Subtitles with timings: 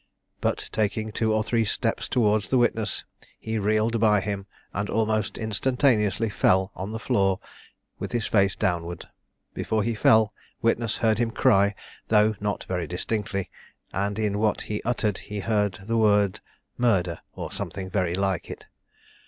[0.41, 3.05] But taking two or three steps towards the witness,
[3.39, 7.39] he reeled by him, and almost instantaneously fell on the floor
[7.99, 9.07] with his face downward.
[9.53, 11.75] Before he fell, witness heard him cry,
[12.07, 13.51] though not very distinctly;
[13.93, 16.39] and in what he uttered, he heard the word
[16.79, 18.65] "murder!" or something very like it.